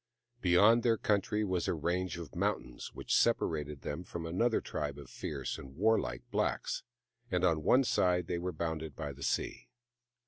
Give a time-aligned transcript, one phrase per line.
[0.41, 5.11] Beyond their country was a range of mountains which separated them from another tribe of
[5.11, 6.81] fierce and warlike blacks,
[7.29, 9.69] and on one side they were bounded by the sea.